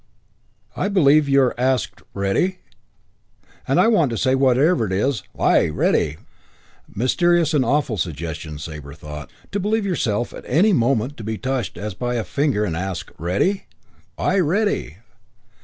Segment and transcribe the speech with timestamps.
[0.75, 2.57] I believe you're asked 'Ready?'
[3.67, 6.17] and I want to say, whatever it is, 'Aye, Ready!'"
[6.95, 9.29] Mysterious and awful suggestion, Sabre thought.
[9.51, 13.11] To believe yourself at any moment to be touched as by a finger and asked
[13.19, 13.67] "Ready?"
[14.17, 14.97] "Aye, Ready!"